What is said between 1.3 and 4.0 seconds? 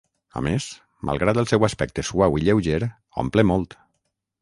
el seu aspecte suau i lleuger, omple molt.